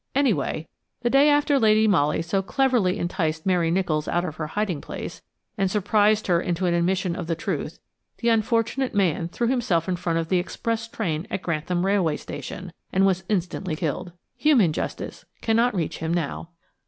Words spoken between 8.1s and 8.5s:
the